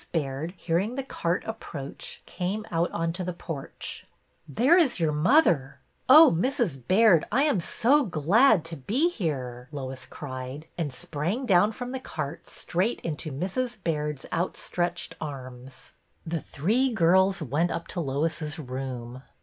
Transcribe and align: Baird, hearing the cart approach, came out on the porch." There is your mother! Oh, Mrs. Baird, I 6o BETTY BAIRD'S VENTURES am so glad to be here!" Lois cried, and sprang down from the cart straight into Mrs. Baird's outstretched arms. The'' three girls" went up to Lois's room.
Baird, 0.11 0.55
hearing 0.57 0.95
the 0.95 1.03
cart 1.03 1.43
approach, 1.45 2.23
came 2.25 2.65
out 2.71 2.89
on 2.89 3.11
the 3.11 3.33
porch." 3.33 4.07
There 4.57 4.75
is 4.75 4.99
your 4.99 5.11
mother! 5.11 5.79
Oh, 6.09 6.35
Mrs. 6.35 6.75
Baird, 6.87 7.23
I 7.25 7.27
6o 7.27 7.29
BETTY 7.29 7.29
BAIRD'S 7.29 7.29
VENTURES 7.29 7.49
am 7.53 7.59
so 7.59 8.05
glad 8.07 8.65
to 8.65 8.75
be 8.77 9.09
here!" 9.09 9.67
Lois 9.71 10.07
cried, 10.07 10.65
and 10.75 10.91
sprang 10.91 11.45
down 11.45 11.71
from 11.71 11.91
the 11.91 11.99
cart 11.99 12.49
straight 12.49 12.99
into 13.01 13.31
Mrs. 13.31 13.77
Baird's 13.83 14.25
outstretched 14.33 15.13
arms. 15.21 15.93
The'' 16.25 16.41
three 16.51 16.91
girls" 16.91 17.39
went 17.43 17.69
up 17.69 17.85
to 17.89 17.99
Lois's 17.99 18.57
room. 18.57 19.21